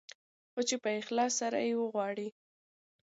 خو 0.51 0.61
چې 0.67 0.75
په 0.83 0.89
اخلاص 0.99 1.31
سره 1.41 1.57
يې 1.67 1.73
وغواړې. 1.77 2.29